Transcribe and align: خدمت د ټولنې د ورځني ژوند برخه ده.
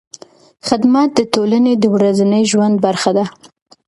خدمت 0.67 1.09
د 1.15 1.19
ټولنې 1.33 1.73
د 1.77 1.83
ورځني 1.95 2.41
ژوند 2.51 2.75
برخه 2.85 3.11
ده. 3.17 3.25